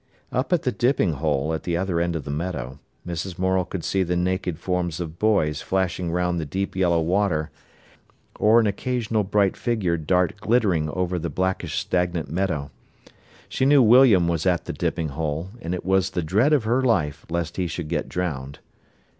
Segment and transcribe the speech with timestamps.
[0.31, 3.37] Up at the dipping hole, at the other end of the meadow, Mrs.
[3.37, 7.51] Morel could see the naked forms of boys flashing round the deep yellow water,
[8.39, 12.71] or an occasional bright figure dart glittering over the blackish stagnant meadow.
[13.47, 16.81] She knew William was at the dipping hole, and it was the dread of her
[16.81, 18.57] life lest he should get drowned.